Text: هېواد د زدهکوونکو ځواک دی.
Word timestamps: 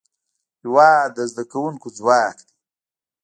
هېواد 0.63 1.07
د 1.15 1.17
زدهکوونکو 1.31 1.87
ځواک 1.97 2.37
دی. 2.47 2.55